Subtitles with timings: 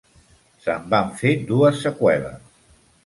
[0.63, 2.57] Se'n van fer dues seqüeles.